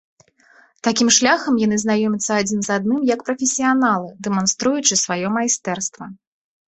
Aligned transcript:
Такім 0.85 1.09
шляхам 1.17 1.57
яны 1.63 1.77
знаёмяцца 1.83 2.31
адзін 2.43 2.63
з 2.67 2.71
адным 2.77 3.03
як 3.09 3.19
прафесіяналы, 3.27 4.07
дэманструючы 4.29 4.93
сваё 5.03 5.27
майстэрства. 5.37 6.09